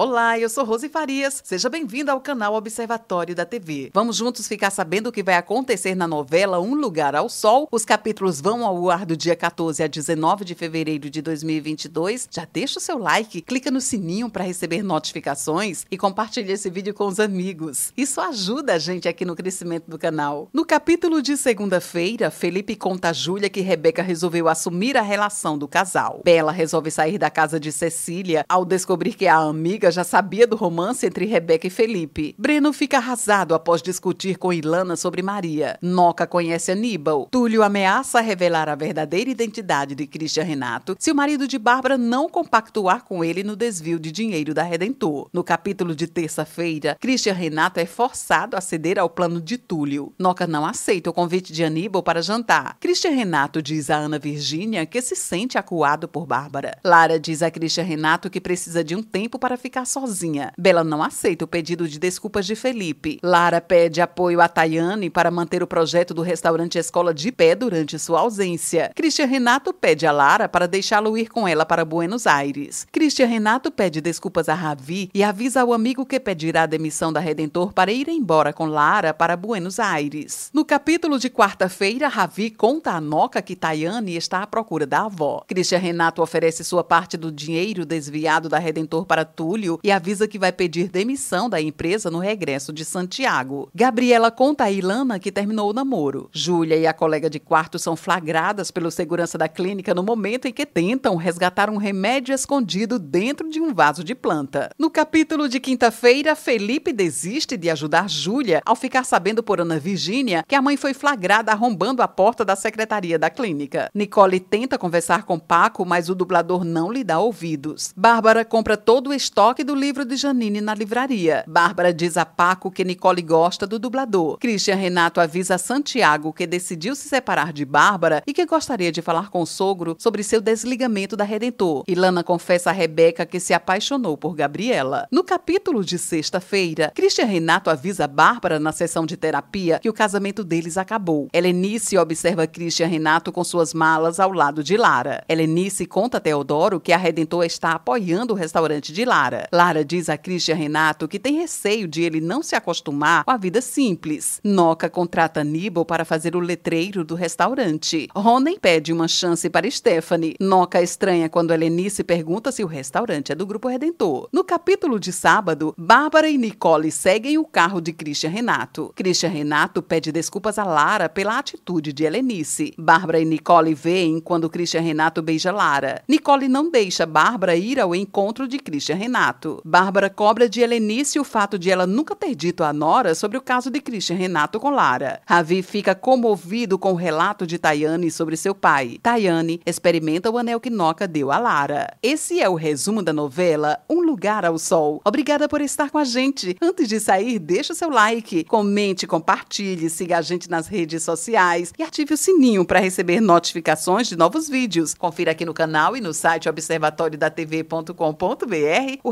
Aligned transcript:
Olá, 0.00 0.38
eu 0.38 0.48
sou 0.48 0.64
Rose 0.64 0.88
Farias. 0.88 1.42
Seja 1.44 1.68
bem-vindo 1.68 2.12
ao 2.12 2.20
canal 2.20 2.54
Observatório 2.54 3.34
da 3.34 3.44
TV. 3.44 3.90
Vamos 3.92 4.14
juntos 4.14 4.46
ficar 4.46 4.70
sabendo 4.70 5.08
o 5.08 5.12
que 5.12 5.24
vai 5.24 5.34
acontecer 5.34 5.96
na 5.96 6.06
novela 6.06 6.60
Um 6.60 6.76
Lugar 6.76 7.16
ao 7.16 7.28
Sol. 7.28 7.66
Os 7.68 7.84
capítulos 7.84 8.40
vão 8.40 8.64
ao 8.64 8.88
ar 8.90 9.04
do 9.04 9.16
dia 9.16 9.34
14 9.34 9.82
a 9.82 9.88
19 9.88 10.44
de 10.44 10.54
fevereiro 10.54 11.10
de 11.10 11.20
2022. 11.20 12.28
Já 12.30 12.46
deixa 12.46 12.78
o 12.78 12.80
seu 12.80 12.96
like, 12.96 13.42
clica 13.42 13.72
no 13.72 13.80
sininho 13.80 14.30
para 14.30 14.44
receber 14.44 14.84
notificações 14.84 15.84
e 15.90 15.98
compartilha 15.98 16.52
esse 16.52 16.70
vídeo 16.70 16.94
com 16.94 17.08
os 17.08 17.18
amigos. 17.18 17.92
Isso 17.96 18.20
ajuda 18.20 18.74
a 18.74 18.78
gente 18.78 19.08
aqui 19.08 19.24
no 19.24 19.34
crescimento 19.34 19.90
do 19.90 19.98
canal. 19.98 20.48
No 20.52 20.64
capítulo 20.64 21.20
de 21.20 21.36
segunda-feira, 21.36 22.30
Felipe 22.30 22.76
conta 22.76 23.08
a 23.08 23.12
Júlia 23.12 23.50
que 23.50 23.62
Rebeca 23.62 24.00
resolveu 24.00 24.46
assumir 24.46 24.96
a 24.96 25.02
relação 25.02 25.58
do 25.58 25.66
casal. 25.66 26.20
Bela 26.24 26.52
resolve 26.52 26.88
sair 26.88 27.18
da 27.18 27.30
casa 27.30 27.58
de 27.58 27.72
Cecília 27.72 28.44
ao 28.48 28.64
descobrir 28.64 29.14
que 29.14 29.26
a 29.26 29.38
amiga 29.38 29.87
já 29.90 30.04
sabia 30.04 30.46
do 30.46 30.56
romance 30.56 31.06
entre 31.06 31.24
Rebeca 31.24 31.66
e 31.66 31.70
Felipe. 31.70 32.34
Breno 32.38 32.72
fica 32.72 32.98
arrasado 32.98 33.54
após 33.54 33.82
discutir 33.82 34.36
com 34.38 34.52
Ilana 34.52 34.96
sobre 34.96 35.22
Maria. 35.22 35.78
Noca 35.82 36.26
conhece 36.26 36.72
Aníbal. 36.72 37.28
Túlio 37.30 37.62
ameaça 37.62 38.20
revelar 38.20 38.68
a 38.68 38.74
verdadeira 38.74 39.30
identidade 39.30 39.94
de 39.94 40.06
Christian 40.06 40.44
Renato 40.44 40.96
se 40.98 41.10
o 41.10 41.14
marido 41.14 41.46
de 41.46 41.58
Bárbara 41.58 41.98
não 41.98 42.28
compactuar 42.28 43.04
com 43.04 43.24
ele 43.24 43.42
no 43.42 43.56
desvio 43.56 43.98
de 43.98 44.12
dinheiro 44.12 44.54
da 44.54 44.62
Redentor. 44.62 45.28
No 45.32 45.44
capítulo 45.44 45.94
de 45.94 46.06
terça-feira, 46.06 46.96
Christian 47.00 47.34
Renato 47.34 47.80
é 47.80 47.86
forçado 47.86 48.56
a 48.56 48.60
ceder 48.60 48.98
ao 48.98 49.10
plano 49.10 49.40
de 49.40 49.58
Túlio. 49.58 50.12
Noca 50.18 50.46
não 50.46 50.64
aceita 50.64 51.10
o 51.10 51.12
convite 51.12 51.52
de 51.52 51.64
Aníbal 51.64 52.02
para 52.02 52.22
jantar. 52.22 52.76
Christian 52.80 53.10
Renato 53.10 53.62
diz 53.62 53.90
a 53.90 53.96
Ana 53.96 54.18
Virgínia 54.18 54.86
que 54.86 55.00
se 55.00 55.16
sente 55.16 55.58
acuado 55.58 56.08
por 56.08 56.26
Bárbara. 56.26 56.78
Lara 56.84 57.18
diz 57.18 57.42
a 57.42 57.50
Christian 57.50 57.84
Renato 57.84 58.30
que 58.30 58.40
precisa 58.40 58.82
de 58.84 58.94
um 58.94 59.02
tempo 59.02 59.38
para 59.38 59.56
ficar 59.56 59.77
ficar 59.78 59.84
sozinha. 59.84 60.52
Bela 60.58 60.82
não 60.82 61.02
aceita 61.02 61.44
o 61.44 61.48
pedido 61.48 61.86
de 61.88 61.98
desculpas 61.98 62.46
de 62.46 62.54
Felipe. 62.54 63.18
Lara 63.22 63.60
pede 63.60 64.00
apoio 64.00 64.40
a 64.40 64.48
Tayane 64.48 65.10
para 65.10 65.30
manter 65.30 65.62
o 65.62 65.66
projeto 65.66 66.14
do 66.14 66.22
restaurante 66.22 66.78
Escola 66.78 67.14
de 67.14 67.30
pé 67.30 67.54
durante 67.54 67.98
sua 67.98 68.20
ausência. 68.20 68.90
Christian 68.94 69.26
Renato 69.26 69.72
pede 69.72 70.06
a 70.06 70.12
Lara 70.12 70.48
para 70.48 70.66
deixá-lo 70.66 71.16
ir 71.16 71.28
com 71.28 71.46
ela 71.46 71.64
para 71.64 71.84
Buenos 71.84 72.26
Aires. 72.26 72.86
Christian 72.90 73.26
Renato 73.26 73.70
pede 73.70 74.00
desculpas 74.00 74.48
a 74.48 74.54
Ravi 74.54 75.10
e 75.14 75.22
avisa 75.22 75.62
ao 75.62 75.72
amigo 75.72 76.06
que 76.06 76.18
pedirá 76.18 76.62
a 76.62 76.66
demissão 76.66 77.12
da 77.12 77.20
Redentor 77.20 77.72
para 77.72 77.92
ir 77.92 78.08
embora 78.08 78.52
com 78.52 78.66
Lara 78.66 79.14
para 79.14 79.36
Buenos 79.36 79.78
Aires. 79.78 80.50
No 80.52 80.64
capítulo 80.64 81.18
de 81.18 81.30
quarta-feira, 81.30 82.08
Ravi 82.08 82.50
conta 82.50 82.92
a 82.92 83.00
Noca 83.00 83.42
que 83.42 83.54
Tayane 83.54 84.16
está 84.16 84.42
à 84.42 84.46
procura 84.46 84.86
da 84.86 85.04
avó. 85.04 85.44
Christian 85.46 85.78
Renato 85.78 86.22
oferece 86.22 86.64
sua 86.64 86.82
parte 86.82 87.16
do 87.16 87.30
dinheiro 87.30 87.84
desviado 87.84 88.48
da 88.48 88.58
Redentor 88.58 89.06
para 89.06 89.24
Túlio 89.24 89.67
e 89.82 89.90
avisa 89.90 90.28
que 90.28 90.38
vai 90.38 90.52
pedir 90.52 90.88
demissão 90.88 91.50
da 91.50 91.60
empresa 91.60 92.10
no 92.10 92.18
regresso 92.18 92.72
de 92.72 92.84
Santiago. 92.84 93.68
Gabriela 93.74 94.30
conta 94.30 94.64
a 94.64 94.70
Ilana 94.70 95.18
que 95.18 95.32
terminou 95.32 95.70
o 95.70 95.72
namoro. 95.72 96.30
Júlia 96.32 96.76
e 96.76 96.86
a 96.86 96.92
colega 96.92 97.28
de 97.28 97.40
quarto 97.40 97.78
são 97.78 97.96
flagradas 97.96 98.70
pelo 98.70 98.90
segurança 98.90 99.36
da 99.36 99.48
clínica 99.48 99.94
no 99.94 100.02
momento 100.02 100.46
em 100.46 100.52
que 100.52 100.64
tentam 100.64 101.16
resgatar 101.16 101.68
um 101.68 101.76
remédio 101.76 102.34
escondido 102.34 102.98
dentro 102.98 103.50
de 103.50 103.60
um 103.60 103.74
vaso 103.74 104.04
de 104.04 104.14
planta. 104.14 104.70
No 104.78 104.90
capítulo 104.90 105.48
de 105.48 105.60
quinta-feira, 105.60 106.34
Felipe 106.34 106.92
desiste 106.92 107.56
de 107.56 107.68
ajudar 107.68 108.08
Júlia 108.08 108.62
ao 108.64 108.76
ficar 108.76 109.04
sabendo 109.04 109.42
por 109.42 109.60
Ana 109.60 109.78
Virgínia 109.78 110.44
que 110.46 110.54
a 110.54 110.62
mãe 110.62 110.76
foi 110.76 110.94
flagrada 110.94 111.52
arrombando 111.52 112.02
a 112.02 112.08
porta 112.08 112.44
da 112.44 112.56
secretaria 112.56 113.18
da 113.18 113.30
clínica. 113.30 113.90
Nicole 113.94 114.40
tenta 114.40 114.78
conversar 114.78 115.24
com 115.24 115.38
Paco, 115.38 115.84
mas 115.84 116.08
o 116.08 116.14
dublador 116.14 116.64
não 116.64 116.92
lhe 116.92 117.02
dá 117.02 117.18
ouvidos. 117.18 117.92
Bárbara 117.96 118.44
compra 118.44 118.76
todo 118.76 119.10
o 119.10 119.14
estoque 119.14 119.57
estoque 119.58 119.64
do 119.64 119.74
livro 119.74 120.04
de 120.04 120.16
Janine 120.16 120.60
na 120.60 120.74
livraria. 120.74 121.44
Bárbara 121.46 121.92
diz 121.92 122.16
a 122.16 122.24
Paco 122.24 122.70
que 122.70 122.84
Nicole 122.84 123.22
gosta 123.22 123.66
do 123.66 123.78
dublador. 123.78 124.38
Christian 124.38 124.76
Renato 124.76 125.20
avisa 125.20 125.58
Santiago 125.58 126.32
que 126.32 126.46
decidiu 126.46 126.94
se 126.94 127.08
separar 127.08 127.52
de 127.52 127.64
Bárbara 127.64 128.22
e 128.26 128.32
que 128.32 128.46
gostaria 128.46 128.92
de 128.92 129.02
falar 129.02 129.30
com 129.30 129.42
o 129.42 129.46
sogro 129.46 129.96
sobre 129.98 130.22
seu 130.22 130.40
desligamento 130.40 131.16
da 131.16 131.24
Redentor. 131.24 131.84
Ilana 131.88 132.22
confessa 132.22 132.70
a 132.70 132.72
Rebeca 132.72 133.26
que 133.26 133.40
se 133.40 133.52
apaixonou 133.52 134.16
por 134.16 134.34
Gabriela. 134.34 135.08
No 135.10 135.24
capítulo 135.24 135.84
de 135.84 135.98
sexta-feira, 135.98 136.92
Christian 136.94 137.26
Renato 137.26 137.70
avisa 137.70 138.06
Bárbara 138.06 138.60
na 138.60 138.72
sessão 138.72 139.04
de 139.04 139.16
terapia 139.16 139.80
que 139.80 139.90
o 139.90 139.94
casamento 139.94 140.44
deles 140.44 140.78
acabou. 140.78 141.28
Helenice 141.32 141.98
observa 141.98 142.46
Christian 142.46 142.86
Renato 142.86 143.32
com 143.32 143.42
suas 143.42 143.74
malas 143.74 144.20
ao 144.20 144.32
lado 144.32 144.62
de 144.62 144.76
Lara. 144.76 145.24
Helenice 145.28 145.86
conta 145.86 146.18
a 146.18 146.20
Teodoro 146.20 146.80
que 146.80 146.92
a 146.92 146.96
Redentor 146.96 147.44
está 147.44 147.72
apoiando 147.72 148.34
o 148.34 148.36
restaurante 148.36 148.92
de 148.92 149.04
Lara. 149.04 149.37
Lara 149.52 149.84
diz 149.84 150.08
a 150.08 150.16
Christian 150.16 150.54
Renato 150.54 151.08
que 151.08 151.18
tem 151.18 151.36
receio 151.36 151.86
de 151.86 152.02
ele 152.02 152.20
não 152.20 152.42
se 152.42 152.54
acostumar 152.54 153.24
com 153.24 153.30
a 153.30 153.36
vida 153.36 153.60
simples. 153.60 154.40
Noca 154.42 154.90
contrata 154.90 155.40
Aníbal 155.40 155.84
para 155.84 156.04
fazer 156.04 156.34
o 156.34 156.40
letreiro 156.40 157.04
do 157.04 157.14
restaurante. 157.14 158.08
Ronen 158.14 158.58
pede 158.58 158.92
uma 158.92 159.08
chance 159.08 159.48
para 159.48 159.70
Stephanie. 159.70 160.34
Noca 160.40 160.82
estranha 160.82 161.28
quando 161.28 161.52
Helenice 161.52 162.02
pergunta 162.02 162.50
se 162.50 162.64
o 162.64 162.66
restaurante 162.66 163.32
é 163.32 163.34
do 163.34 163.46
Grupo 163.46 163.68
Redentor. 163.68 164.28
No 164.32 164.42
capítulo 164.44 164.98
de 164.98 165.12
sábado, 165.12 165.74
Bárbara 165.76 166.28
e 166.28 166.38
Nicole 166.38 166.90
seguem 166.90 167.38
o 167.38 167.44
carro 167.44 167.80
de 167.80 167.92
Christian 167.92 168.30
Renato. 168.30 168.92
Christian 168.94 169.30
Renato 169.30 169.82
pede 169.82 170.10
desculpas 170.10 170.58
a 170.58 170.64
Lara 170.64 171.08
pela 171.08 171.38
atitude 171.38 171.92
de 171.92 172.04
Helenice. 172.04 172.74
Bárbara 172.78 173.20
e 173.20 173.24
Nicole 173.24 173.74
veem 173.74 174.20
quando 174.20 174.50
Christian 174.50 174.80
Renato 174.80 175.22
beija 175.22 175.52
Lara. 175.52 176.02
Nicole 176.08 176.48
não 176.48 176.70
deixa 176.70 177.06
Bárbara 177.06 177.56
ir 177.56 177.78
ao 177.80 177.94
encontro 177.94 178.48
de 178.48 178.58
Christian 178.58 178.96
Renato 178.96 179.27
fato. 179.28 179.60
Bárbara 179.64 180.08
cobra 180.08 180.48
de 180.48 180.60
Helenice 180.60 181.20
o 181.20 181.24
fato 181.24 181.58
de 181.58 181.70
ela 181.70 181.86
nunca 181.86 182.16
ter 182.16 182.34
dito 182.34 182.64
à 182.64 182.72
Nora 182.72 183.14
sobre 183.14 183.36
o 183.36 183.42
caso 183.42 183.70
de 183.70 183.78
Christian 183.80 184.16
Renato 184.16 184.58
com 184.58 184.70
Lara. 184.70 185.20
Ravi 185.26 185.62
fica 185.62 185.94
comovido 185.94 186.78
com 186.78 186.92
o 186.92 186.96
relato 186.96 187.46
de 187.46 187.58
Tayane 187.58 188.10
sobre 188.10 188.34
seu 188.36 188.54
pai. 188.54 188.98
Tayane 189.02 189.60
experimenta 189.66 190.30
o 190.30 190.38
anel 190.38 190.60
que 190.60 190.70
Noca 190.70 191.06
deu 191.06 191.30
a 191.30 191.36
Lara. 191.38 191.94
Esse 192.02 192.40
é 192.40 192.48
o 192.48 192.54
resumo 192.54 193.02
da 193.02 193.12
novela 193.12 193.78
Um 193.88 194.00
Lugar 194.00 194.46
ao 194.46 194.58
Sol. 194.58 195.02
Obrigada 195.04 195.46
por 195.48 195.60
estar 195.60 195.90
com 195.90 195.98
a 195.98 196.04
gente. 196.04 196.56
Antes 196.60 196.88
de 196.88 196.98
sair, 196.98 197.38
deixa 197.38 197.74
o 197.74 197.76
seu 197.76 197.90
like, 197.90 198.44
comente, 198.44 199.06
compartilhe, 199.06 199.90
siga 199.90 200.16
a 200.18 200.22
gente 200.22 200.48
nas 200.48 200.68
redes 200.68 201.02
sociais 201.02 201.74
e 201.78 201.82
ative 201.82 202.14
o 202.14 202.16
sininho 202.16 202.64
para 202.64 202.80
receber 202.80 203.20
notificações 203.20 204.08
de 204.08 204.16
novos 204.16 204.48
vídeos. 204.48 204.94
Confira 204.94 205.32
aqui 205.32 205.44
no 205.44 205.52
canal 205.52 205.94
e 205.96 206.00
no 206.00 206.14
site 206.14 206.48
observatoriodatv.com.br 206.48 208.98
o 209.04 209.10